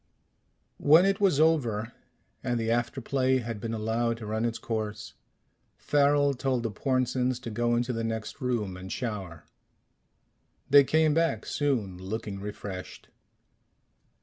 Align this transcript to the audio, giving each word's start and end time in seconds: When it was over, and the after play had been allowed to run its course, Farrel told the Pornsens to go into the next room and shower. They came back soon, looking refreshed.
When 0.79 1.05
it 1.05 1.21
was 1.21 1.39
over, 1.39 1.91
and 2.43 2.59
the 2.59 2.71
after 2.71 3.01
play 3.01 3.37
had 3.37 3.59
been 3.61 3.71
allowed 3.75 4.17
to 4.17 4.25
run 4.25 4.45
its 4.45 4.57
course, 4.57 5.13
Farrel 5.77 6.33
told 6.33 6.63
the 6.63 6.71
Pornsens 6.71 7.39
to 7.41 7.51
go 7.51 7.75
into 7.75 7.93
the 7.93 8.03
next 8.03 8.41
room 8.41 8.75
and 8.77 8.91
shower. 8.91 9.43
They 10.67 10.83
came 10.83 11.13
back 11.13 11.45
soon, 11.45 11.99
looking 11.99 12.39
refreshed. 12.39 13.09